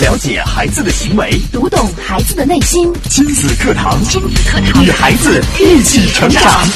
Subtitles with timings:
[0.00, 2.92] 了解孩子的行为，读懂孩子的内心。
[3.04, 6.66] 亲子课堂，亲子课堂，与孩子一起成长。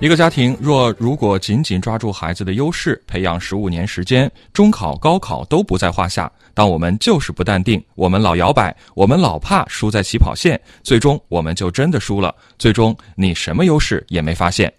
[0.00, 6.30] 一个家庭若如果紧紧抓住孩子的优势，培养十五年时间，中考、高考都不在话下。
[6.52, 12.34] 但我们就是不淡定，我们老摇摆，我们老怕输在起跑线，最终我们就真的输了。
[12.58, 14.70] 最终你什么优势也没发现。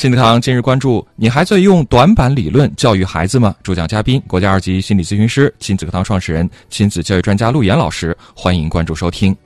[0.00, 3.54] 亲子堂今日关注：你还在用短板理论教育孩子吗？
[3.62, 8.16] 主讲嘉宾：国家二级心理咨询师、亲子课堂创始人、亲子教育专家陆岩老师。
[8.34, 9.36] 欢迎关注收听。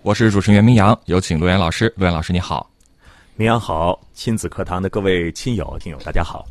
[0.00, 1.92] 我是主持人袁明阳，有请陆岩老师。
[1.98, 2.70] 陆岩老师，你好。
[3.36, 6.46] 明阳好，亲子课堂的各位亲友、听友，大家好。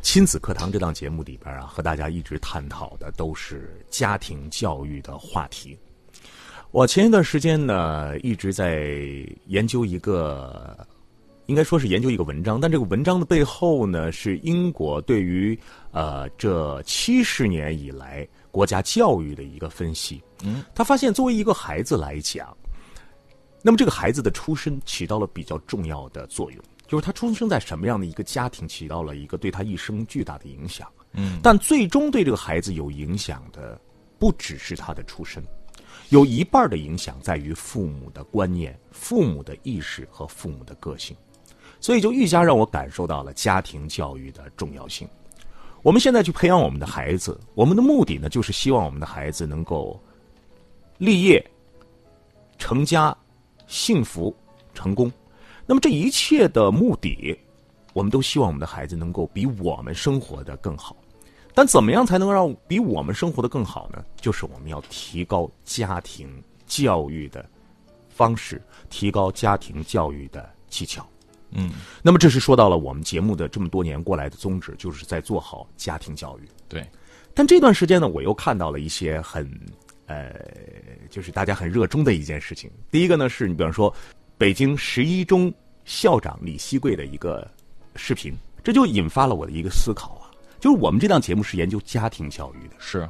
[0.00, 5.76] 亲子课堂这档节目里边啊，和大家一直探讨的都是家庭教育的话题。
[6.76, 8.86] 我前一段时间呢，一直在
[9.46, 10.86] 研究一个，
[11.46, 15.58] 应该说是研究一个文章，但这个文章的背后呢，是英国对于
[15.92, 20.22] 呃这七十年以来国家教育的一个分析。
[20.44, 22.54] 嗯，他发现作为一个孩子来讲，
[23.62, 30.86] 那么这个孩子的出身起到了比较重要的作用，就是他出生在什么样的一个家庭，起到了一个对他一生巨大的影响。
[31.14, 33.80] 嗯，但最终对这个孩子有影响的，
[34.18, 35.42] 不只是他的出身。
[36.10, 41.16] 有一半的影响在于父母的观念、父母的意识和父母的个性，
[41.80, 45.08] 所以就愈加让我感受到了家庭教育的重要性。
[45.82, 50.00] 我们现在去培养我们的孩子，我们的目的呢，就是希望我们的孩子能够
[50.98, 51.44] 立业、
[52.58, 53.16] 成家、
[53.66, 54.34] 幸福、
[54.74, 55.10] 成功。
[55.66, 57.38] 那么这一切的目的，
[57.92, 60.96] 我们都希望我们的孩子能够比我们生活的更好。
[61.56, 64.04] 但怎么样才能让比我们生活的更好呢？
[64.20, 66.30] 就是我们要提高家庭
[66.66, 67.42] 教育的
[68.10, 71.08] 方式，提高家庭教育的技巧。
[71.52, 71.70] 嗯，
[72.02, 76.42] 那么这是说到了我们节目的这么多年过来的宗旨，就是在做好家庭教育。
[76.68, 76.86] 对。
[77.32, 79.50] 但这段时间呢，我又看到了一些很
[80.04, 80.34] 呃，
[81.08, 82.70] 就是大家很热衷的一件事情。
[82.90, 83.90] 第一个呢，是你比方说
[84.36, 85.50] 北京十一中
[85.86, 87.50] 校长李希贵的一个
[87.94, 90.25] 视频，这就引发了我的一个思考啊。
[90.60, 93.08] 就是我们这档节目是研究家庭教育的，是。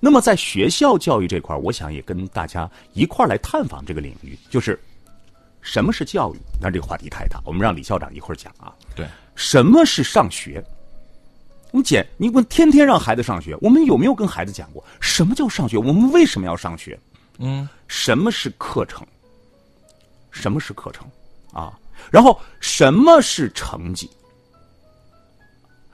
[0.00, 4.78] 那么在学校教育这块我想也跟大家一块来探访这个领域，就是
[5.60, 6.38] 什么是教育？
[6.60, 8.72] 那这个话题太大，我们让李校长一会儿讲啊。
[8.96, 10.64] 对，什么是上学？
[11.70, 15.76] 你简，你问天天让孩子上学，我们有没有跟孩子讲过什么叫上学？
[15.76, 16.98] 我们为什么要上学？
[17.38, 19.06] 嗯，什么是课程？
[20.30, 21.06] 什么是课程？
[21.52, 21.78] 啊，
[22.10, 24.10] 然后什么是成绩？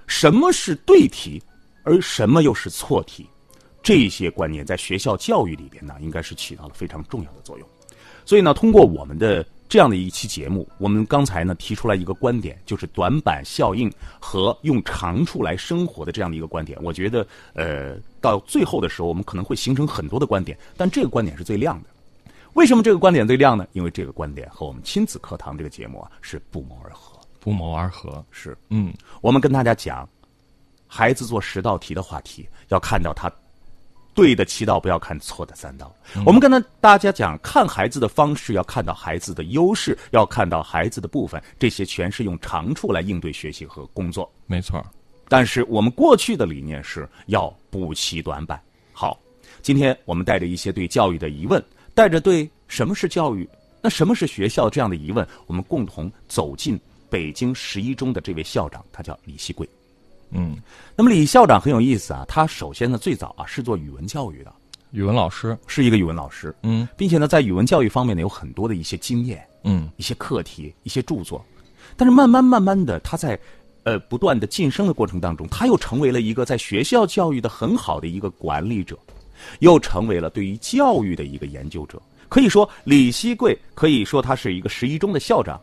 [0.07, 1.43] 什么是对题，
[1.83, 3.29] 而什么又是错题？
[3.83, 7.69] 这些观念在学校教育里边呢，应该是起到了非常重要的作用。
[8.25, 16.77] 所以呢，通过我们的这样的一期节目，我们刚才呢提出来一个观点，就是短板效应和用长处来生活的这样的一个观点。
[16.83, 17.25] 我觉得，
[17.55, 21.89] 呃，到最后的时候，我们可能会形成很多的观点，但这个观点是最亮的。
[22.55, 23.65] 为什么这个观点最亮呢？
[23.73, 27.16] 因为这个观点和我们亲子课堂这个节目啊是不谋而合。
[27.47, 30.09] 不谋而合是，嗯，我们跟大家讲，
[30.89, 33.31] 孩子做十道题的话题，要看到他
[34.17, 35.95] 对的七道，不要看错的三道。
[36.25, 44.29] 我们跟他大家讲，看孩子的方式要看到孩子的优势，要看到孩子的部分，这些全是用长处来应对学习和工作。
[44.47, 44.85] 没错，
[45.29, 48.61] 但是我们过去的理念是要补齐短板。
[48.93, 49.17] 好，
[49.63, 51.65] 今天我们带着一些对教育的疑问，
[51.95, 53.49] 带着对什么是教育，
[53.81, 56.77] 那什么是学校这样的疑问，我们共同走进。
[57.09, 59.69] 北京十一中的这位校长，他叫李希贵。
[60.31, 60.57] 嗯，
[60.97, 62.25] 那么李校长很有意思啊。
[62.27, 64.53] 他首先呢，最早啊是做语文教育的，
[64.91, 66.55] 语文老师是一个语文老师。
[66.63, 69.47] 嗯，并且呢，在语文教育方面呢，有很多的一些经验。
[69.63, 71.45] 嗯，一些课题，一些著作。
[71.97, 73.39] 但是慢慢慢慢的，他在
[73.85, 78.99] 呃不断的晋升的过程当中，他又成为了一个在学校教育的很好的一个管理者，
[79.61, 82.03] 又成为了对于教育的一个研究者。
[82.29, 85.61] 可以说，李希贵可以说他是一个十一中的校长。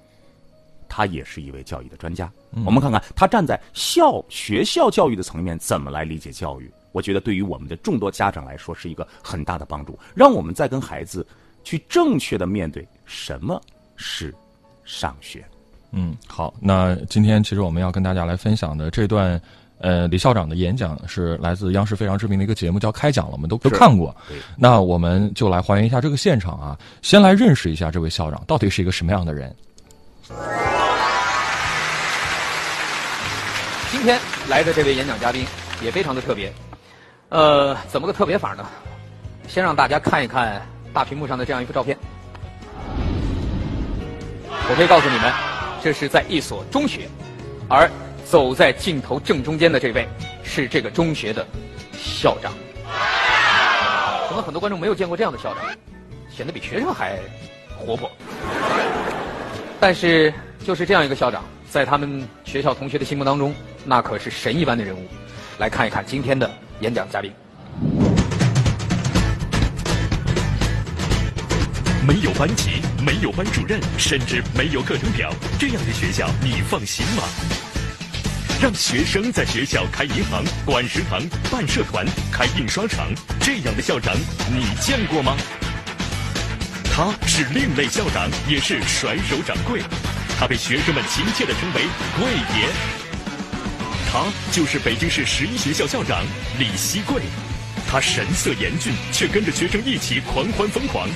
[0.96, 2.32] 他也是一位教育的专家。
[2.64, 6.72] 我们看看他站在校学校教育的层面怎么来理解教育。
[6.92, 11.26] 我觉得对于我们的众多家长来说是一个很大的帮助，让我们再跟孩子
[11.64, 13.60] 去正确的面对什么
[13.96, 14.32] 是
[14.86, 15.44] 上学。
[15.90, 19.42] 嗯，好，那今天其实我们要跟大家来分享的这段，
[19.80, 24.16] 呃，李校长的演讲是来自央视非常知名的一个节目，叫《开讲了》，我们都都看过。
[24.56, 29.56] 那我们就来还原一下这个现场啊，先来认识一下这位校长到底是一个什么样的人。
[33.94, 34.20] 今天
[34.50, 35.46] 来的这位演讲嘉宾
[35.80, 36.52] 也非常的特别，
[37.30, 38.66] 呃，怎么个特别法呢？
[39.48, 41.96] 先让大家看一看大屏幕上的这样一幅照片。
[44.50, 45.32] 我可以告诉你们，
[45.84, 47.08] 这是在一所中学，
[47.70, 47.88] 而
[48.26, 50.08] 走在镜头正中间的这位
[50.44, 51.46] 是这个中学的
[51.94, 52.52] 校长。
[54.28, 55.64] 可能很多观众没有见过这样的校长，
[56.36, 57.20] 显得比学生还
[57.78, 58.10] 活泼。
[59.80, 60.34] 但是
[60.66, 63.54] 就是这样一个校长，在他们学校同学的心目当中，
[63.86, 65.08] 那可是神一般的人物。
[65.60, 66.50] 来看一看今天的
[66.80, 67.32] 演讲嘉宾。
[72.06, 77.24] 没有班级，没有班主任，甚至没有课程表，这样的学校你放心吗？
[78.62, 81.22] 让学生在学校开银行、管食堂、
[81.52, 83.08] 办社团、开印刷厂，
[83.40, 84.16] 这样的校长
[84.52, 85.38] 你见过吗？
[86.92, 89.82] 他是另类校长，也是甩手掌柜，
[90.40, 91.82] 他被学生们亲切的称为
[92.20, 92.68] “贵爷”。
[94.14, 96.24] 他就是北京市十一学校校长
[96.60, 97.20] 李希贵，
[97.90, 101.10] 他神色严峻，却跟着学生一起狂欢疯狂。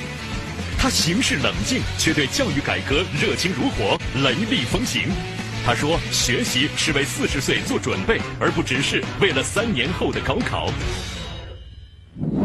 [0.79, 5.03] 他行事冷静，却对教育改革热情如火，雷厉风行。
[5.63, 10.71] 他说：“学习是为四十岁做准备，而不只是为了三年后的高考。”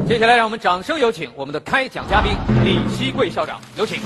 [0.06, 4.02] 接下来，让我们掌声有请我们的开讲嘉宾李希贵校长，有请。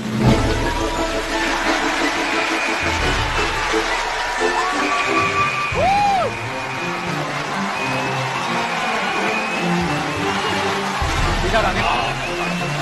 [11.57, 11.89] 校长您好，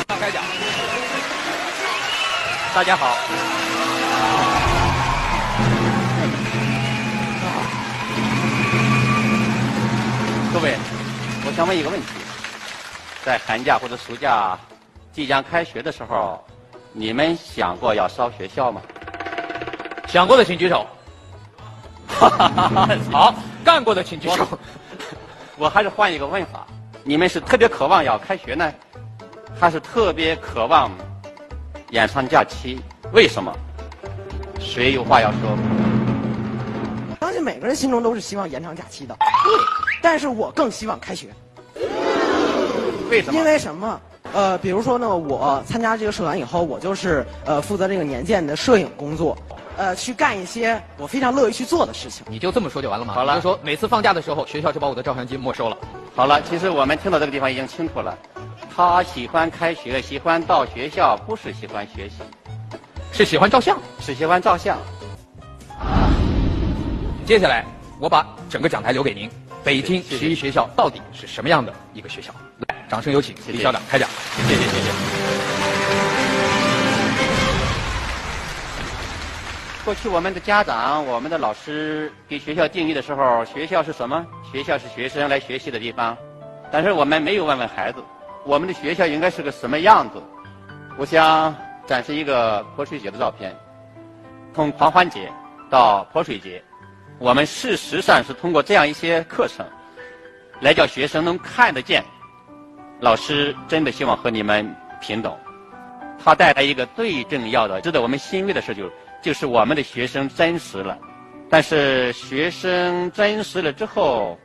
[0.09, 0.43] 上开讲。
[2.73, 3.15] 大家好。
[10.53, 10.75] 各位，
[11.45, 12.07] 我想问一个问题：
[13.23, 14.59] 在寒假或者暑假
[15.13, 16.45] 即将开学的时候，
[16.91, 18.81] 你们想过要烧学校吗？
[20.05, 20.85] 想过的请举手。
[23.09, 23.33] 好，
[23.63, 24.45] 干过的请举手。
[25.55, 26.67] 我还是换一个问法：
[27.07, 28.73] 你们是特别渴望要开学呢，
[29.59, 30.89] 还是特别渴望？
[31.91, 32.81] 延长假期，
[33.13, 33.55] 为什么？
[34.59, 35.55] 谁有话要说？
[37.21, 39.65] 相信每个人心中都是希望延长假期的，对。
[40.01, 41.27] 但是我更希望开学。
[43.11, 43.39] 为什么？
[43.39, 44.01] 因为什么？
[44.33, 49.37] 呃，比如说呢，我参加这个社团以后，我就是呃负责这个年鉴的摄影工作，
[49.77, 52.25] 呃，去干一些我非常乐意去做的事情。
[52.29, 53.13] 你就这么说就完了吗？
[53.13, 55.77] 好了，就说每次放假的时候，学校就把我的照相机没收了。
[56.15, 58.17] 好了，其实我们听到这个地方已经清楚了。
[58.75, 62.15] 他喜欢开学，喜欢到学校，不是喜欢学习，
[63.11, 64.77] 是喜欢照相，是喜欢照相。
[67.25, 67.65] 接下来，
[67.99, 69.29] 我把整个讲台留给您。
[69.63, 72.33] 北京十一学校到底是什么样的一个学校？
[72.67, 74.07] 来，掌声有请李校长开讲。
[74.47, 75.04] 谢谢谢谢。
[79.85, 84.25] 过去我们的家长、我们的老师给学校定义的时候，学校是什么？
[84.51, 86.17] 学校是学生来学习的地方，
[86.71, 88.03] 但是我们没有问问孩子。
[88.45, 90.19] 我们的学校应该是个什么样子？
[90.97, 91.55] 我想
[91.85, 93.55] 展示一个泼水节的照片。
[94.55, 95.31] 从狂欢节
[95.69, 96.63] 到泼水节，
[97.19, 99.63] 我们事实上是通过这样一些课程，
[100.61, 102.03] 来叫学生能看得见，
[103.01, 105.31] 老师真的希望和你们平等。
[106.23, 108.91] 他带来一个最重要的、值得我们欣慰的事，就是
[109.25, 110.95] 就是我们的学生真实了。
[111.49, 114.37] 但是学生真实了之后，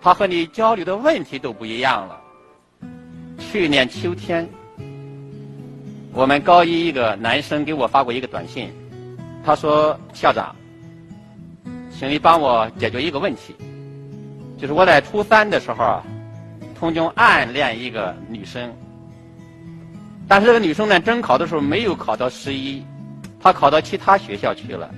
[0.00, 2.18] 他和你交流的问题都不一样了。
[3.38, 4.48] 去年秋天，
[6.10, 8.72] 我们高一一个男生给我发过一个短信，
[9.44, 10.56] 他说：“校长，
[11.90, 13.54] 请你帮我解决一个问题，
[14.56, 16.02] 就是我在初三的时候啊，
[16.80, 18.74] 曾经暗恋一个女生，
[20.26, 22.82] 但是这个女生呢，中考的时候没有考到十一，
[23.42, 24.88] 他考到其他学校去了。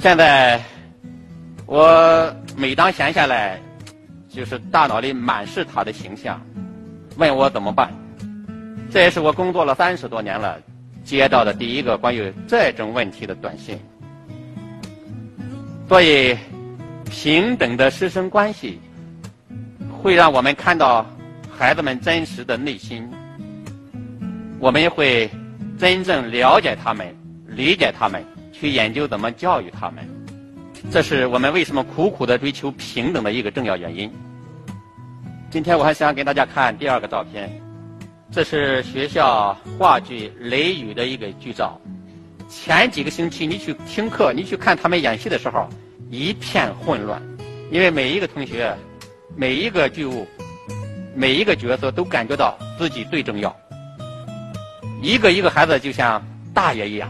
[0.00, 0.60] 现在
[1.64, 3.58] 我每当闲下来。”
[4.28, 6.38] 就是大脑里满是他的形象，
[7.16, 7.90] 问我怎么办？
[8.90, 10.60] 这也是我工作了三十多年了
[11.02, 13.78] 接到的第一个关于这种问题的短信。
[15.88, 16.36] 所以，
[17.10, 18.78] 平等的师生关系
[19.90, 21.06] 会让我们看到
[21.50, 23.08] 孩子们真实的内心，
[24.58, 25.30] 我们也会
[25.78, 27.14] 真正了解他们、
[27.46, 30.08] 理解他们，去研究怎么教育他们。
[30.90, 34.10] 这是我们为什么苦苦的追求平等的一个重要原因。
[35.50, 37.50] 今天我还想给大家看第二个照片，
[38.30, 41.80] 这是学校话剧《雷雨》的一个剧照。
[42.48, 45.68] 前几个星期你去听课，你去看他们演戏的时候，
[46.10, 47.20] 一片混乱，
[47.70, 48.74] 因为每一个同学、
[49.34, 50.26] 每一个剧务、
[51.14, 53.54] 每一个角色都感觉到自己最重要。
[55.06, 56.20] 一个一个孩子就像
[56.52, 57.08] 大爷一样，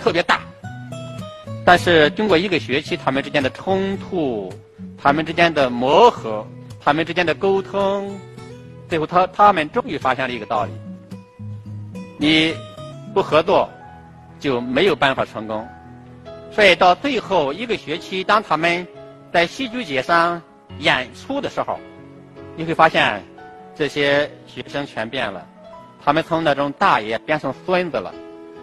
[0.00, 0.40] 特别大。
[1.64, 4.52] 但是经过一个学期，他们之间的冲突，
[4.98, 6.44] 他们之间的磨合，
[6.80, 8.18] 他们之间的沟通，
[8.88, 10.72] 最后他他们终于发现了一个道理：
[12.18, 12.52] 你
[13.14, 13.70] 不合作，
[14.40, 15.64] 就没有办法成功。
[16.50, 18.84] 所以到最后一个学期，当他们
[19.32, 20.42] 在戏剧节上
[20.80, 21.78] 演出的时候，
[22.56, 23.22] 你会发现
[23.76, 25.46] 这些学生全变了，
[26.04, 28.12] 他们从那种大爷变成孙子了，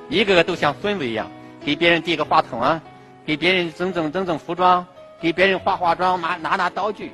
[0.09, 1.29] 一个个都像孙子一样，
[1.63, 2.81] 给别人递个话筒啊，
[3.25, 4.85] 给别人整整整整服装，
[5.21, 7.11] 给别人化化妆，拿拿拿道具。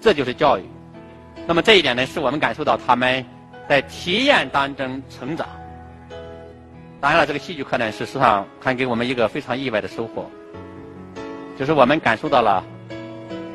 [0.00, 0.62] 这就是教育。
[1.46, 3.24] 那么这一点呢，是我们感受到他们
[3.68, 5.46] 在体验当中成长。
[7.00, 10.30] 当然了，这个戏剧课呢，事实上还给我们一个非常意外的收获，
[11.58, 12.64] 就是我们感受到了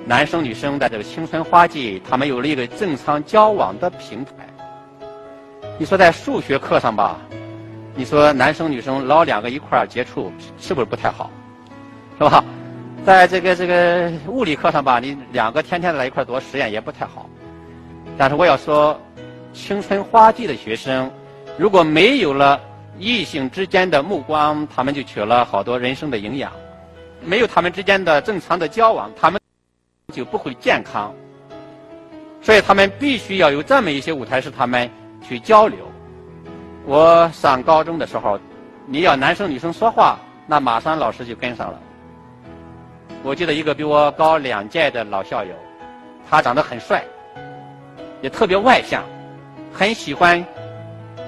[0.05, 4.31] 男生女生在这个青春花季，他们有了一个正常交往的平台。
[5.77, 7.19] 你说在数学课上吧，
[7.95, 11.29] 你说男生女生老两个一块儿接触，是不是不太好？
[12.17, 12.43] 是吧？
[13.03, 17.27] 在这个这个物理课上吧，你两个天天在一块儿做实验也不太好。
[18.15, 18.99] 但是我要说，
[19.53, 21.11] 青春花季的学生，
[21.57, 22.61] 如果没有了
[22.99, 26.51] 异性之间的目光，他们就缺了好多人生的营养；
[27.25, 29.41] 没有他们之间的正常的交往，他们
[30.13, 31.11] 就不会健康。
[32.39, 34.87] 所以他们必须要有这么一些舞台，是他们
[35.21, 35.79] 去交流。
[36.85, 38.39] 我上高中的时候，
[38.85, 41.79] 你要男生女生说话，那马上老师就跟上了。
[43.23, 45.53] 我记得一个比我高两届的老校友，
[46.27, 47.03] 他长得很帅，
[48.21, 49.03] 也特别外向，
[49.71, 50.43] 很喜欢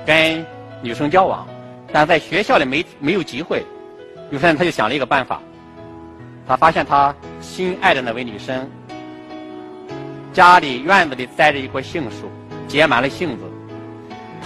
[0.06, 0.44] 跟
[0.82, 1.48] 女生交往，
[1.92, 3.64] 但在学校里没没有机会。
[4.32, 5.40] 有天他就想了一个办法，
[6.48, 8.68] 他发现他心爱的那位女生
[10.34, 12.28] 家里院子里栽着一棵杏树，
[12.68, 13.44] 结满了杏子，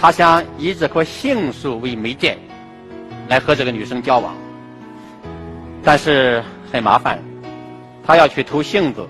[0.00, 2.38] 他想以这棵杏树为媒介，
[3.28, 4.32] 来和这个女生交往，
[5.82, 7.18] 但是很麻烦。
[8.06, 9.06] 他要去偷杏子，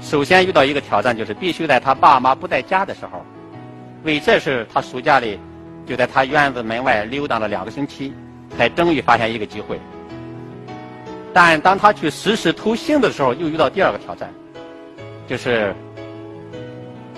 [0.00, 3.24] 首先遇到一个挑战，就是必须在他爸妈不在家的时候。
[4.02, 5.38] 为这事，他暑假里
[5.86, 8.12] 就在他院子门外溜达了两个星期，
[8.56, 9.80] 才终于发现一个机会。
[11.32, 14.28] 但当他去实施偷杏子的时候，又遇到第二个挑战，
[15.28, 15.72] 就是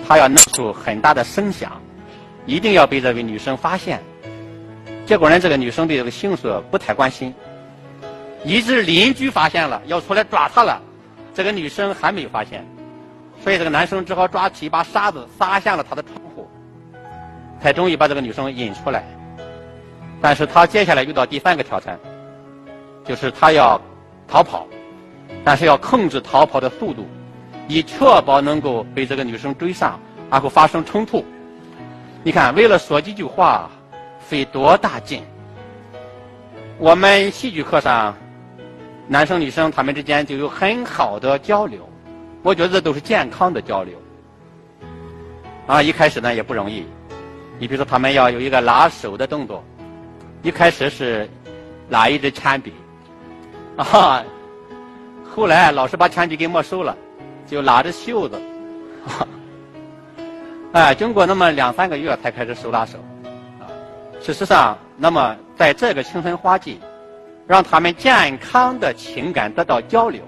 [0.07, 1.80] 他要弄出很大的声响，
[2.51, 4.03] 一定要被这位女生发现。
[5.07, 7.33] 结果呢，这个女生对这个杏树不太关心，
[8.45, 10.83] 以致邻居发现了，要出来抓他了。
[11.33, 12.67] 这个女生还没有发现，
[13.41, 16.51] 所以这个男生只好抓起一把沙子撒向了她的窗户，
[17.63, 19.05] 才终于把这个女生引出来。
[20.21, 21.97] 但是他接下来遇到第三个挑战，
[23.05, 23.81] 就是他要
[24.27, 24.67] 逃跑，
[25.45, 27.07] 但是要控制逃跑的速度，
[27.69, 31.25] 以确保能够被这个女生追上，然后发生冲突。
[32.23, 33.71] 你看，为了说几句话，
[34.19, 35.23] 费多大劲！
[36.77, 38.15] 我们戏剧课上。
[39.09, 41.89] 男生女生他们之间就有很好的交流，
[42.45, 44.01] 我觉得这都是健康的交流。
[45.67, 46.87] 啊，一开始呢也不容易，
[47.59, 49.65] 你比如说他们要有一个拉手的动作，
[50.43, 51.29] 一开始是
[51.89, 52.73] 拉一支铅笔，
[53.77, 54.23] 啊，
[55.29, 56.97] 后来老师把铅笔给没收了，
[57.49, 58.41] 就拉着袖子，
[60.73, 62.99] 哎，经过那么两三个月才开始手拉手，
[63.59, 63.67] 啊，
[64.23, 66.81] 事实上，那么在这个青春花季。
[67.47, 70.23] 让他们健康的情感得到交流，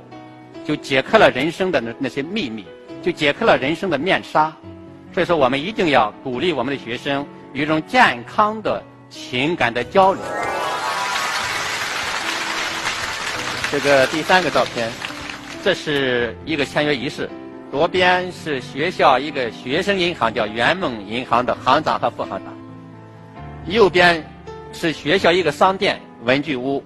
[0.65, 2.67] 就解开了人生的那那些秘密，
[3.01, 4.53] 就解开了人生的面纱。
[5.15, 10.21] 所以说，我们一定要鼓励我们的学生有一种健康的情感的交流。
[13.71, 14.91] 这个第三个照片，
[15.63, 17.31] 这是一个签约仪式，
[17.73, 22.55] 左边是学校一个学生银行叫圆梦银行的行长和副行长，
[23.67, 24.23] 右边
[24.75, 26.85] 是学校一个商店文具屋。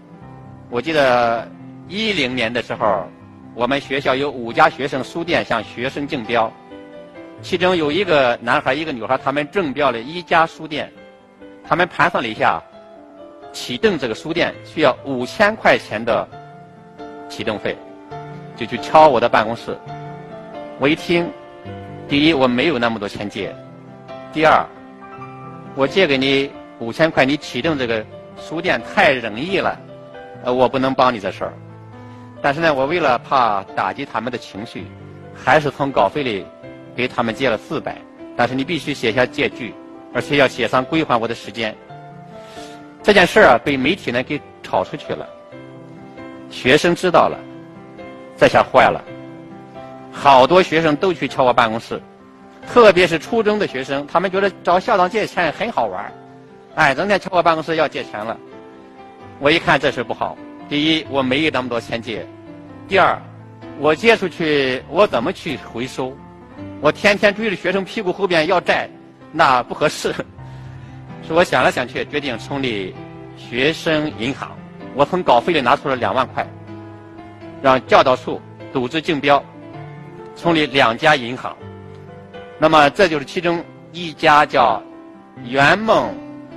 [0.70, 1.50] 我记得
[1.88, 3.04] 一零年的时候，
[3.52, 6.52] 我们学校有五家学生书店向学生竞标，
[7.42, 10.88] 其中有一个男孩一个女孩，他们竞标了一家书店，
[11.66, 12.62] 他们盘算了一下，
[13.52, 16.28] 启动这个书店需要五千块钱的
[17.28, 17.76] 启动费，
[18.54, 19.76] 就去敲我的办公室。
[20.78, 21.30] 我一听，
[22.06, 23.54] 第一我没有那么多钱借，
[24.32, 24.62] 第二，
[25.74, 28.04] 我借给你五千块，你启动这个
[28.38, 29.78] 书店太容易了。
[30.44, 31.52] 呃，我不能帮你这事儿，
[32.42, 34.86] 但是呢，我为了怕打击他们的情绪，
[35.34, 36.44] 还是从稿费里
[36.94, 37.96] 给他们借了四百。
[38.36, 39.74] 但是你必须写下借据，
[40.12, 41.74] 而且要写上归还我的时间。
[43.02, 45.26] 这件事儿啊，被媒体呢给炒出去了，
[46.50, 47.38] 学生知道了，
[48.36, 49.02] 这下坏了，
[50.18, 52.00] 好多学生都去敲我办公室，
[52.66, 56.12] 特别是初中的学生，他们觉得找校长借钱很好玩儿，
[56.74, 58.36] 哎，整天敲我办公室要借钱了。
[59.38, 60.36] 我一看这事不好，
[60.68, 62.26] 第一我没有那么多钱借，
[62.88, 63.20] 第二
[63.78, 66.16] 我借出去我怎么去回收？
[66.80, 68.88] 我天天追着学生屁股后边要债，
[69.30, 70.14] 那不合适。
[71.26, 72.94] 是我想来想去，决定成立
[73.36, 74.56] 学生银行，
[74.94, 76.46] 我从稿费里拿出了两万块，
[77.60, 78.40] 让教导处
[78.72, 79.42] 组织竞标，
[80.36, 81.56] 成立两家银行。
[82.58, 84.82] 那么这就是其中一家叫
[85.44, 86.14] 圆梦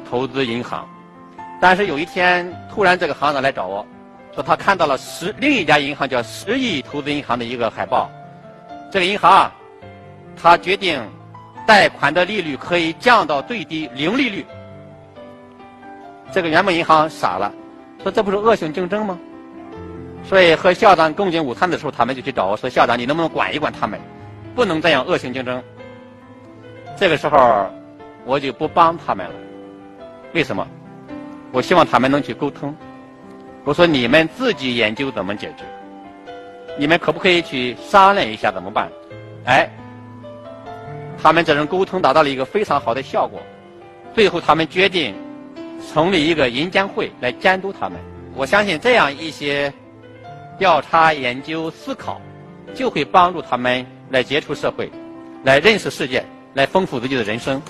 [0.09, 0.87] 投资银行。
[1.61, 3.85] 但是有一天，突然这个行长来找我，
[4.33, 8.09] 说他看到了十另一家银行叫十亿投资银行的一个海报。
[8.91, 9.51] 这个银行啊，
[10.41, 11.01] 他决定
[11.67, 14.45] 贷款的利率可以降到最低零利率。
[16.31, 17.51] 这个圆梦银行傻了，
[18.01, 19.19] 说这不是恶性竞争吗？
[20.29, 23.99] 所以和校长共进午餐的时候，他们就去找我说：“校长，你能不能管一管他们，
[24.53, 25.59] 不能这样恶性竞争。”
[26.95, 27.67] 这个时候，
[28.25, 29.33] 我就不帮他们了。
[30.33, 30.67] 为什么？
[31.51, 32.75] 我希望他们能去沟通。
[33.63, 35.65] 我说你们自己研究怎么解决，
[36.77, 38.87] 你们可不可以去商量一下怎么办？
[39.45, 39.67] 哎，
[41.19, 43.41] 他们这种沟通达到了一个非常好的效果。
[44.13, 45.15] 最后，他们决定
[45.91, 47.99] 成立一个银监会来监督他们。
[48.35, 49.73] 我相信这样一些
[50.59, 52.21] 调查、研究、思考，
[52.75, 54.91] 就会帮助他们来接触社会，
[55.45, 56.23] 来认识世界，
[56.53, 57.61] 来丰富自己的人生。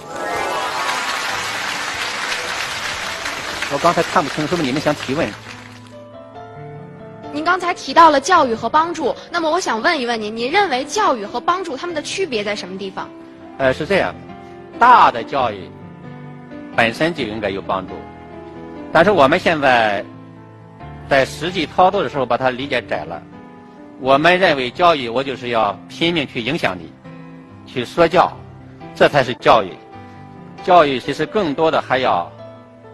[3.72, 5.30] 我刚才看不清，是不是你们想提问？
[7.32, 13.08] 您刚才提到了教育和帮助，那么我想问一问您，您认为教育和帮助他们的区别在什么地方？
[13.60, 14.16] 呃，是这样，
[14.80, 15.70] 大的教育
[16.76, 17.94] 本身就应该有帮助，
[18.92, 20.04] 但是我们现在
[21.10, 23.22] 在实际操作的时候把它理解窄了。
[24.00, 26.92] 我们认为教育，我就是要拼命去影响你，
[27.66, 28.32] 去说教，
[28.96, 29.72] 这才是教育。
[30.64, 32.32] 教育其实更多的还要。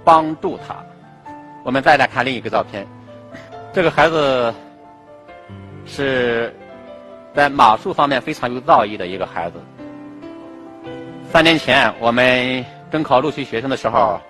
[0.05, 0.75] 帮助他。
[1.63, 2.85] 我们再来看另一个照片，
[3.73, 4.53] 这个孩子
[5.83, 6.55] 是
[7.33, 9.59] 在马术方面非常有造诣的一个孩子。
[11.31, 14.21] 三年前我们中考录取学生的时候，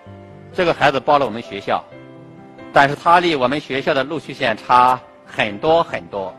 [0.53, 1.83] 这个孩子报了我们学校，
[2.75, 6.35] 但是他离我们学校的录取线差很多很多。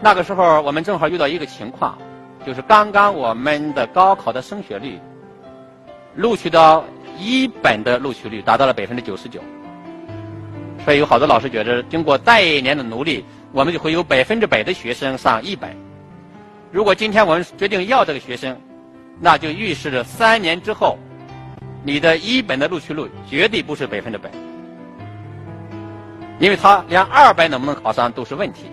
[0.00, 1.96] 那个时候我们正好遇到一个情况，
[2.44, 4.98] 就是刚刚我们的高考的升学率
[6.16, 6.84] 录取到。
[7.18, 9.40] 一本的录取率达到了百分之九十九，
[10.84, 15.74] 所以有好多老师觉得，经过再一年的努力，我们就会有百分之百的学生上一本。
[16.70, 18.54] 如果今天我们决定要这个学生，
[19.18, 20.98] 那就预示着三年之后，
[21.82, 24.30] 你的一本的录取率绝对不是百分之百，
[26.38, 28.70] 因为他连二本能不能考上都是问题。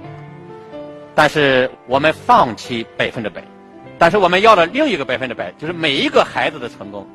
[1.16, 3.44] 但是我们放弃百分之百，
[4.00, 7.08] 但是我们要了另一个百分之百，就是每一个孩子的成功。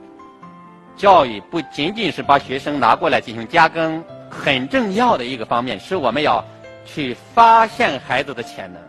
[0.97, 6.45] 教育不仅仅是把学生拿过来进行加更，很重要的一个方面是我们要
[6.85, 8.81] 去发现孩子的潜能，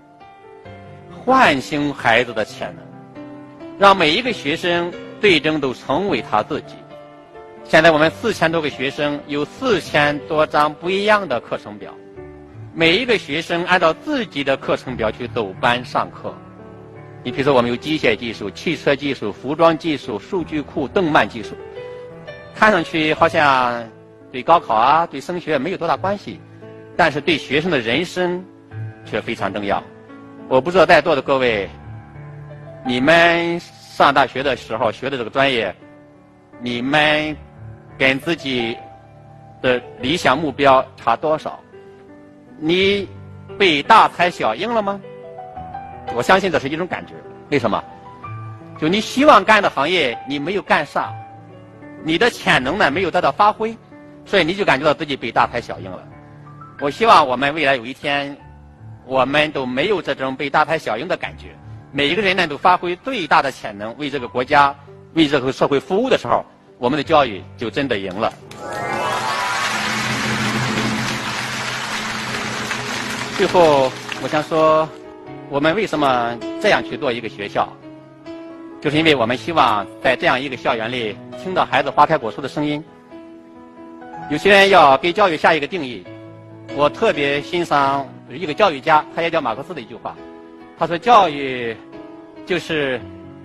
[1.24, 2.84] 唤醒孩子的潜能，
[3.78, 6.76] 让每一个学生最终都成为他自己。
[7.70, 11.94] 现在我们四千多个学生，有四千多张不一样的课程表，
[12.74, 16.34] 每一个学生按照自己的课程表去走班上课。
[17.24, 21.56] 你比如说，我们有机械技术、汽车技术、服装技术、数据库、动漫技术。
[22.56, 23.88] 看上去好像
[24.32, 26.42] 对高考啊、对升学没有多大关系，
[26.98, 28.44] 但是对学生的人生
[29.06, 29.84] 却非常重要。
[30.48, 31.70] 我不知道在座的各位，
[32.84, 35.76] 你们上大学的时候学的这个专业，
[36.60, 37.38] 你们
[38.00, 38.78] 跟自己
[39.62, 41.60] 的理想目标差多少？
[42.58, 43.06] 你
[43.58, 45.00] 被大材小用了吗？
[46.16, 47.14] 我相信这是一种感觉。
[47.50, 47.84] 为什么？
[48.80, 51.14] 就你希望干的行业，你没有干上。
[52.02, 53.76] 你的潜能呢没有得到发挥，
[54.26, 56.08] 所以你就感觉到自己被大材小用了。
[56.80, 58.38] 我希望我们未来有一天，
[59.06, 61.48] 我们都没有这种被大材小用的感觉。
[61.92, 64.74] 每一个人呢都发挥最大的潜能，为这个国家、
[65.16, 66.46] 为这个社会服务的时候，
[66.80, 68.34] 我们的教育就真的赢了。
[73.38, 73.92] 最后，
[74.24, 74.88] 我想说，
[75.50, 77.68] 我们为什么这样去做一个学校？
[78.80, 82.82] 就是因为我们希望在这样一个校园里听到孩子花开果树的声音。
[84.30, 86.02] 有些人要给教育下一个定义，
[86.78, 90.16] 我特别欣赏一个教育家，他也叫马克思的一句话，
[90.78, 91.76] 他说：“教育
[92.46, 93.02] 就是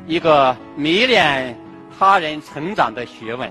[0.07, 1.57] 一个迷恋
[1.99, 3.51] 他人成长的学问。”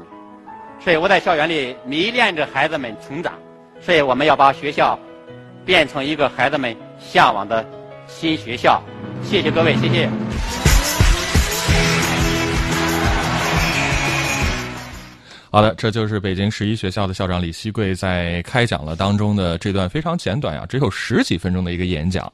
[0.84, 3.34] 所以我在校园里迷恋着孩子们成长，
[3.80, 5.00] 所以我们要把学校
[5.64, 7.66] 变成一个孩子们向往的
[8.06, 8.84] 新学校。
[9.24, 10.10] 谢谢各位，谢谢。
[15.50, 22.30] 好的，这就是北京十一学校的校长李希贵在开讲了当中的这段非常简短啊，只有十几分钟的一个演讲。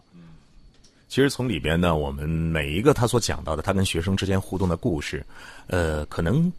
[1.10, 5.26] 其实从里边呢，我们每一个他所讲到的，他跟学生之间互动的故事，
[5.66, 6.50] 呃，可能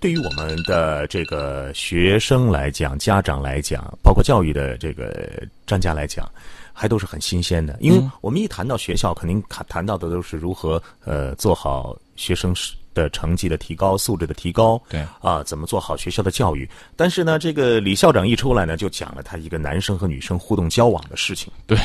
[0.00, 6.28] 对于我们的这个学生来讲、家长来讲，包括教育的这个专家来讲，
[6.72, 7.78] 还都是很新鲜的。
[7.80, 12.52] 因为我们一谈到学校，肯定谈谈到的都是如何呃做好学生
[12.92, 16.68] 的成绩的提高、素质的提高，对啊，怎么做好学校的教育。
[16.96, 21.52] 但是呢，这个李校长一出来呢，就讲了他一个男生和女生互动交往的事情。
[21.68, 21.78] 对，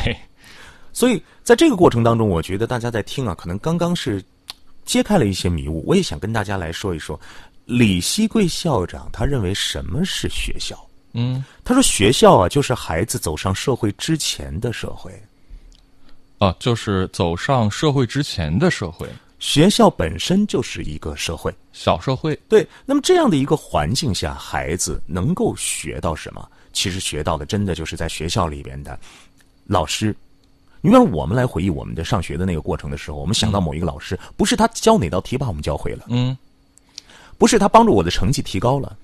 [0.96, 4.24] 所以在这个过程当中，我觉得大家在听啊，可能刚刚是
[4.86, 5.84] 揭开了一些迷雾。
[5.86, 7.20] 我也想跟大家来说一说。
[7.66, 10.80] 李希贵校长他认为什么是学校？
[11.12, 15.12] 嗯，他说学校啊，就是孩子走上社会之前的社会。
[16.38, 19.06] 啊，就是走上社会之前的社会。
[19.38, 22.40] 学校本身就是一个社会，小社会。
[22.48, 26.50] 对，那么这样的一个环境下，孩子能够学到什么？
[26.72, 28.98] 其实学到的，真的就是在学校里边的
[29.66, 30.16] 老师。
[30.86, 36.38] 你让我们来回忆我们的上学的那个过程的时候，我们想到某一个老师，不是他教哪道题把我们教会了，嗯。
[37.40, 38.96] 不是他帮助我的成绩提高了，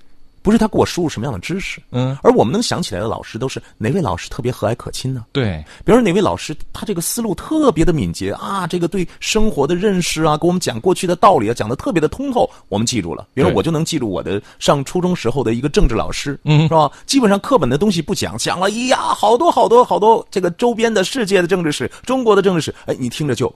[0.42, 5.24] 不是他给我输入什么样的知识，嗯，而我们能想起来的老师都是哪位老师特别和蔼可亲呢？
[5.32, 13.26] 对，比如说哪位老师他这个思路特别的敏捷啊，这个对生活的认识啊，给我们讲过去的道理啊，讲的特别的通透，我们记住了。
[13.32, 16.90] 比如我就能记住我的上初中时候的一个政治老师，嗯，是吧？
[17.06, 23.52] 基本上课本的东西不讲，讲了咿呀，好多好多好多这个周边的世界的政治史、中国的政治史，哎，你听着就。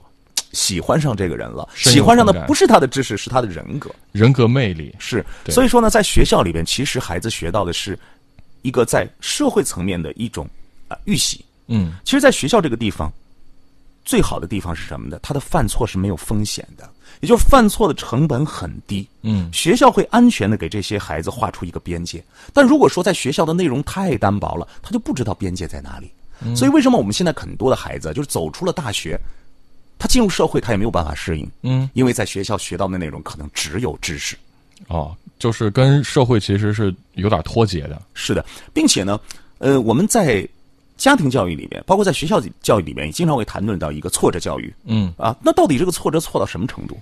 [0.53, 4.95] 喜欢上这个人了，喜欢上的不是他的知识，是他的人格、人格魅力。
[4.99, 7.97] 是，所以说呢，在学校里边，其实孩子学到的是
[8.61, 10.47] 一个在社会层面的一种
[10.87, 11.43] 啊预习。
[11.67, 13.11] 嗯，其实，在学校这个地方，
[14.05, 15.19] 最好的地方是什么呢？
[15.21, 19.05] 他的犯错是没有风险的，也就是犯错的成本很低。
[19.23, 22.23] 嗯，学校会安全的给这些孩子画出一个边界。
[22.53, 26.09] 但如果说在学校的内容太单薄了，他就不知道边界在哪里。
[26.55, 29.19] 所以，为什么我们现在很多的孩子就是走出了大学？
[29.99, 34.37] 他进入社会，他也没有办法适应，嗯，因为在学校学到的内容可能只有知识，
[34.87, 39.19] 哦，就是跟社会其实是有点脱节的，是的，并且呢，
[39.57, 40.47] 呃，我们在
[40.97, 46.97] 家庭教育里面，包括在学校教育里面，也经常会谈论到一个挫折教育，嗯，啊，那到底这个挫折挫到什么程度？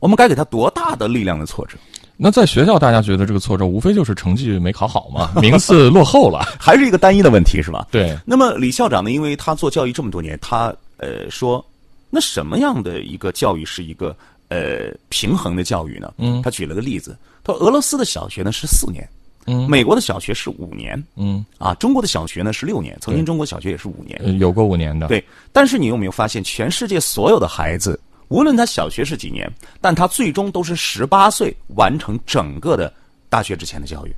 [0.00, 1.76] 我们该给他多大的力量的挫折？
[2.16, 7.86] 那在学校，大家觉得这个挫折无非就是成绩没考好嘛，名次落后了， 还是一个单一的问题，是吧？
[7.90, 8.16] 对。
[8.26, 9.10] 那么李校长呢？
[9.10, 11.64] 因为他做教育这么多年，他呃说。
[12.10, 14.14] 那什么样的一个教育是一个
[14.48, 16.12] 呃平衡的教育呢？
[16.18, 19.08] 嗯，他举了个例子，他说俄罗斯的小学呢是四年，
[19.46, 25.24] 嗯，美国的小学是五年，嗯，啊，中国的小学呢是六年，曾经中国小学也是五年，有过五年的，对。
[25.52, 32.92] 但是你有没有发现，全世界所有的孩子，无论他小学是几年，但他最终都是十八岁完成整个的
[33.28, 34.12] 大学之前的教育，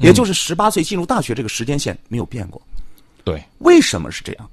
[0.00, 2.60] 也就是十八岁进入大学这个时间线没有变过。
[3.24, 4.50] 对，为什么是这样？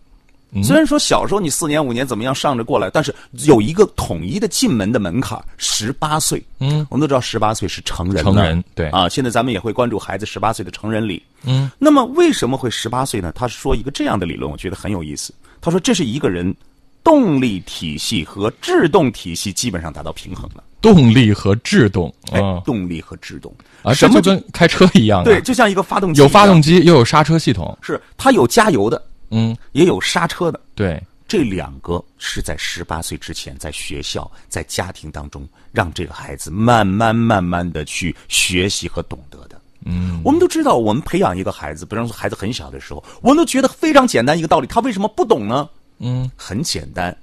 [0.64, 3.14] 虽然说小时候你四年五年怎么样上着过来，但是
[3.46, 6.44] 有一个统一的进门的门槛，十八岁。
[6.60, 8.24] 嗯，我们都知道十八岁是成人。
[8.24, 11.22] 成人对啊，现在咱们也会关注孩子十八岁的成人礼。
[11.44, 13.32] 嗯，那么为什么会十八岁呢？
[13.36, 15.34] 他说一个这样的理论，我觉得很有意思。
[15.62, 16.56] 他说这是一个人
[17.04, 20.64] 动力体系和制动体系基本上达到平衡了。
[20.82, 25.24] 动力和制动，哎，动力和制动啊，什么跟开车一样？
[25.24, 29.04] 对，就像一个发动机，有发动机又有刹车系统，是它有加油的。
[29.30, 30.60] 嗯，也有刹车的。
[30.76, 39.60] 对，这两个是在十八岁之前，在学校、在家庭当中，让这个孩子慢慢、慢慢的去学习和懂得的。
[39.86, 45.70] 嗯，我们都知道，我们培养一个孩子，比方说孩子很小的时候，我们都觉得非常简单一个道理，他为什么不懂呢？
[46.00, 47.16] 嗯，很简单，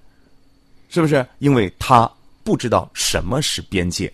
[0.89, 1.27] 是不是？
[1.41, 2.11] 因为他
[2.45, 4.13] 不知道什么是边界，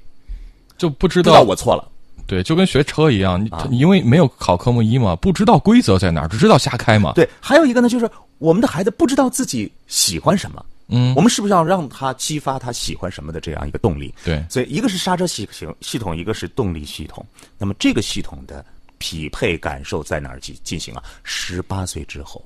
[0.77, 1.89] 就不知道我错了。
[2.29, 7.13] 对，就跟学车一样，你因为没有考科目一嘛，不知道规则在哪儿，只知道瞎开嘛。
[7.15, 10.65] 对，还有一个呢，就是我们的孩子不知道自己喜欢什么。
[10.89, 14.15] 嗯，我们是不是要让他激发他喜欢什么的这样一个动力？
[14.25, 17.25] 对，所以一个是刹车系系系统，一个是动力系统。
[17.57, 18.65] 那么这个系统的
[18.99, 21.03] 匹配感受在哪儿进进行啊？
[21.25, 22.45] 十八岁之后，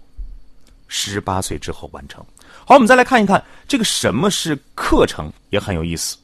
[0.87, 2.25] 十八岁之后完成。
[2.65, 6.17] 好，我们再来看一看这个什么是课程，也很有意思。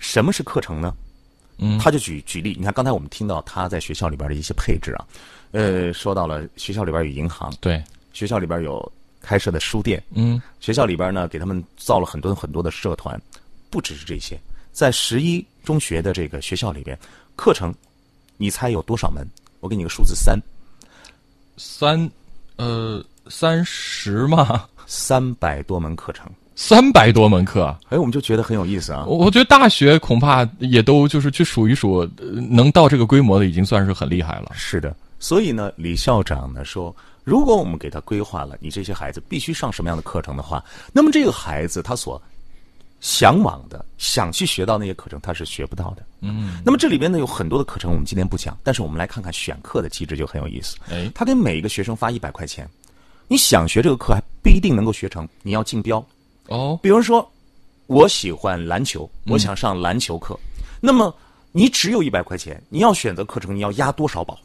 [0.00, 0.92] 什么是课程呢？
[1.58, 5.06] 嗯，他就举举例，你看刚才我们听到他在学校里边的一些配置啊，
[5.52, 13.20] 呃，说到了学校里边有银行，对，学校里边有开设的书店，嗯，学校里边呢给他们造了很多很多的社团，
[13.70, 14.38] 不只是这些，
[14.72, 16.98] 在十一中学的这个学校里边，
[17.36, 17.74] 课程，
[18.36, 19.26] 你猜有多少门？
[19.60, 20.40] 我给你个数字三，
[21.56, 22.08] 三，
[22.56, 24.68] 呃，三十吗？
[24.86, 26.30] 三百多门课程。
[26.60, 29.04] 三百多门课，哎，我们就觉得很有意思啊！
[29.06, 32.04] 我觉得大学恐怕也都就是去数一数，
[32.50, 34.50] 能到这个规模的已经算是很厉害了。
[34.54, 42.20] 是的，所以呢，李校长呢说，如果我们给他规划了，你这些孩子必须上什么样的课程的话，那么这个孩子他所
[43.00, 46.02] 向往的、想去学到那些课程，他是学不到的。
[46.22, 50.76] 嗯，那么这里边呢有很多的课程，我们今天不讲，但是我们来看看选课的机制就很有意思。
[50.90, 52.68] 哎，他给每一个学生发一百块钱，
[53.28, 56.04] 你想学这个课还不一定能够学成，你要竞标。
[56.48, 57.30] 哦，比如说，
[57.86, 60.38] 我喜欢篮球，嗯我想上篮球课，
[60.80, 61.14] 那么
[61.52, 64.38] 你只有一百块钱，你要选择课程，你要押多少宝？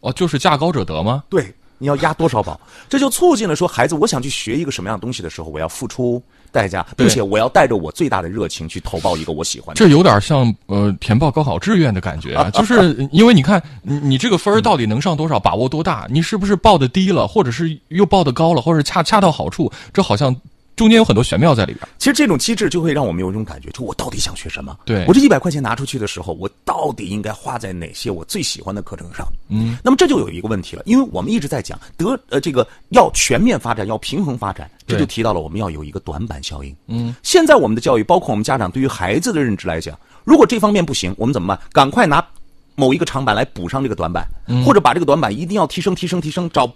[0.00, 1.22] 哦，就是价高者得吗？
[1.28, 2.60] 对，你要押多少宝？
[2.88, 9.78] 这就促进了说，孩子，我想去学一个什么样的东西的时候，我要付出代价，并且我要带着我最大的热情去投报一个我喜欢的。
[9.78, 20.34] 这有点像呃填报高考志愿的感觉啊， 就是因为你看你你这个分儿到底能上多少，把握多大，你是不是报的低了，或者是又报的高了，或者恰恰到好处，这好像
[20.82, 21.86] 中间有很多玄妙在里边。
[21.96, 24.76] 其实这种机制就会让我们有一种感觉，就我到底想学什么？
[24.84, 29.24] 对我这一百块钱拿出去的时候，我到底应该花在哪些我最喜欢的课程上？
[29.48, 36.74] 嗯，那么这就有一个问题了，因为我们一直在讲得呃这个要全面发展，要平衡发展，这就提到了我们要有一个短板效应。
[36.88, 41.64] 嗯，现在我们的教育，包括我们家长对于孩子的认知来讲，如果这方面不行，我们怎么办？
[41.72, 42.26] 赶快拿
[42.74, 44.26] 某一个长板来补上这个短板，
[44.66, 46.68] 或者把这个短板一定要提升、提升、提升，找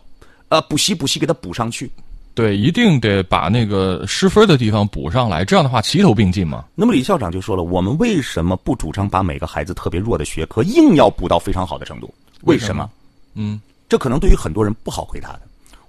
[0.49, 1.91] 呃补习、补习给他补上去。
[2.37, 6.67] 对，一定得把那个失分的地方补上来，这样的话齐头并进嘛。
[6.75, 12.13] 那么李校长就说了，我们为什么不主张把每个孩子特别弱的学科硬要补到非常好的程度？
[12.43, 12.91] 为什么？
[13.37, 15.41] 嗯，这可能对于很多人不好回答的。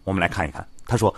[0.06, 1.14] 我们来看一看，他说，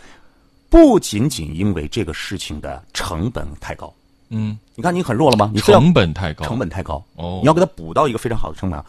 [0.68, 3.94] 不仅仅因为这个事情的成本太高，
[4.30, 5.52] 嗯，你看你很弱了吗？
[5.54, 8.84] 你成本太高，成本太高哦你要给他补到一个非常好的成本。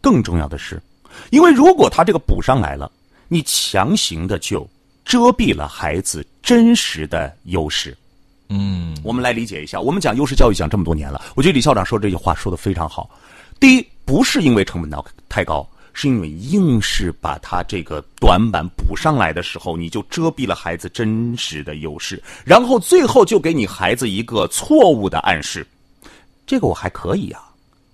[0.00, 0.82] 更重要的是，
[1.30, 2.90] 因为如果他这个补上来了，
[3.28, 4.68] 你强行的就
[5.04, 7.96] 遮蔽了孩子真实的优势。
[8.48, 13.08] 嗯，我们来理解一下，我们讲优势教育讲这么多年了，我觉得李校长说这句话说的非常好。
[13.58, 25.66] 第一，不是因为成本高太高，是因为硬是把他这个短板补上来的时候，你就遮蔽了孩子真实的优势，然后最后就给你孩子一个错误的暗示。
[26.46, 27.40] 这个我还可以啊，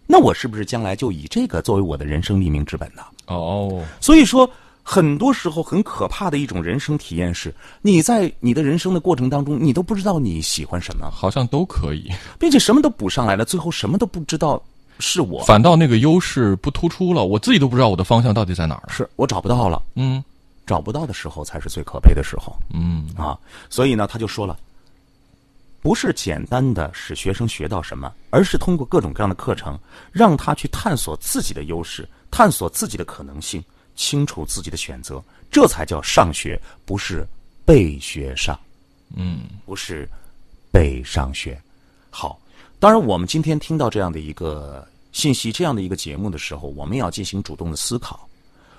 [0.07, 3.03] 那我是不是将来就以这个作为我的人生立命之本呢？
[3.27, 4.51] 哦，所以说，
[4.83, 14.61] 很多时候很可怕的一种人生体验是，你在你的人生的过程当中，你都不知道你喜欢什么，好像都可以，并且什么都补上来了，最后什么都不知道
[14.99, 18.85] 是我，反倒那个优势不突出了，我自己都不知道我的方向到底在哪儿。
[18.89, 19.83] 是我找不到了。
[19.95, 20.23] 嗯
[20.67, 23.37] 找不到的时候才是最可悲的时候嗯，啊！
[23.69, 24.57] 所以呢，他就说了，
[25.83, 29.77] 不是简单的使学生学到什么，而是通过各种各样的课程，
[30.13, 33.61] 让他去探索自己的优势，探索自己的可能性，
[34.01, 37.23] 清楚自己的选择，这才叫上学，不是
[37.67, 38.59] 被学上。
[39.15, 40.09] 嗯，不是
[40.73, 41.61] 被上学。
[42.09, 42.41] 好，
[42.79, 48.27] 当然，我们今天听到这样的一个信息、这样的一个节目的时候，我们也要进行主动的思考。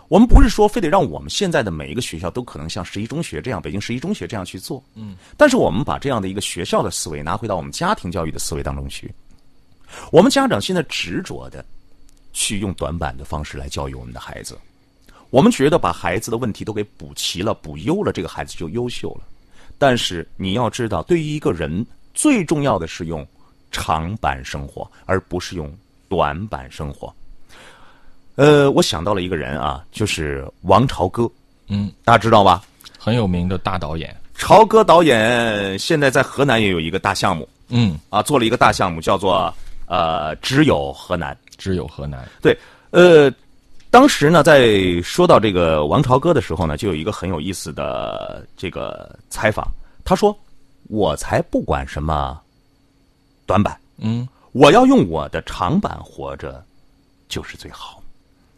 [0.07, 9.13] 我们不是说非得让我们现在的每一个学校都可能像十一中学这样、北京十一中学这样去做，嗯，但是我们把这样的一个学校的思维拿回到我们家庭教育的思维当中去。
[10.11, 11.63] 我们家长现在执着的
[12.33, 14.57] 去用短板的方式来教育我们的孩子，
[15.31, 19.21] 我们觉得把孩子的问题都给补齐了、补优了，这个孩子就优秀了。
[19.79, 23.25] 但是你要知道，对于一个人最重要的是用
[23.71, 25.73] 长板生活，而不是用
[26.07, 27.11] 短板生活。
[28.35, 31.29] 呃，我想到了一个人啊，就是王朝歌，
[31.67, 32.63] 嗯，大家知道吧？
[32.99, 34.15] 很有名的大导演。
[34.35, 39.53] 朝歌导演现在在河南也有一个大项目嗯，啊，做了一个大项目，叫做
[39.85, 41.37] 呃“只有河南”。
[41.57, 42.27] 只有河南。
[42.41, 42.57] 对，
[42.89, 43.31] 呃，
[43.91, 49.67] 当时呢，在说到这个王朝歌的时候呢，就有一个很有意思的这个采访。
[50.05, 50.35] 他说
[50.87, 52.39] ：“我才不管什么
[53.45, 56.63] 短板，嗯，我要用我的长板活着，
[57.27, 58.01] 就是最好。”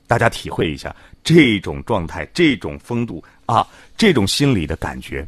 [0.06, 3.67] 大家体会一下这种状态、这种风度啊，
[3.98, 5.28] 这种心理的感觉。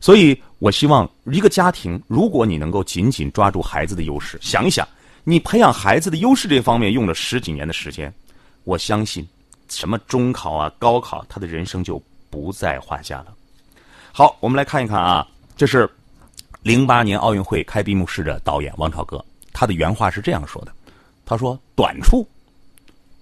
[0.00, 4.88] 所以我希望一个家庭，如果你能够紧紧抓住孩子的优势，想一想，
[5.24, 8.10] 你培养孩子的优势这方面用了十几年的时间，
[8.66, 9.24] 我相信，
[9.68, 13.32] 什么中考啊、高考，他的人生就不在话下了。
[14.12, 15.24] 好，我们来看一看啊，
[15.56, 15.88] 这是
[16.62, 20.72] 零八年奥运会开闭幕式的导演王朝歌，他的原话是这样说的
[21.24, 22.26] ：“他说短处，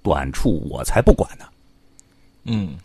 [0.03, 1.45] 短处我才不管呢，
[2.45, 2.79] 嗯，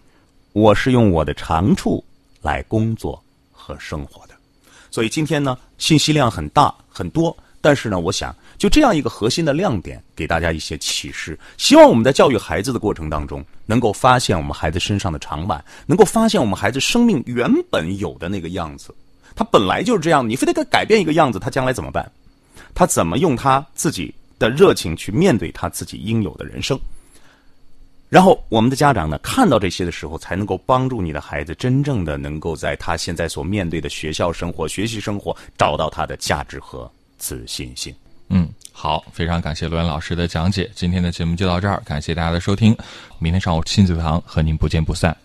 [0.52, 2.04] 我是用我的长处
[2.42, 4.36] 来工作和生活的。
[4.92, 11.38] 所以今天呢，信息量很大很多，但是呢，我想就这样一个核心的亮点，给大家一些启示。
[11.58, 18.96] 希望我们在教育孩子的过程当中，能够发现我们孩子身上的长板，能够发现我们孩子生命原本有的那个样子。
[19.36, 22.10] 他本来就是这样，你非得给他改变一个样子，他将来怎么办？
[22.74, 26.80] 他怎么用他自己的热情去面对他自己应有的人生？
[28.10, 37.94] 然后，我们的家长呢，看到这些的时候，才能够帮助你的孩子真正的能够在他现在所面对的学校生活、学习生活找到他的价值和自信心。
[38.30, 40.70] 嗯，好，非常感谢罗源老师的讲解。
[40.74, 42.76] 今天的节目就到这儿，感谢大家的收听。
[43.20, 45.16] 明天上午亲子堂和您不见不散。